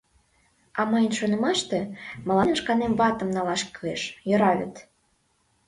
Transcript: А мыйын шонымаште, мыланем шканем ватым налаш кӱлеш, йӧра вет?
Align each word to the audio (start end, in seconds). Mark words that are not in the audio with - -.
А 0.79 0.81
мыйын 0.91 1.13
шонымаште, 1.19 1.79
мыланем 2.27 2.55
шканем 2.61 2.93
ватым 2.99 3.29
налаш 3.35 3.61
кӱлеш, 3.73 4.01
йӧра 4.29 4.51
вет? 4.59 4.75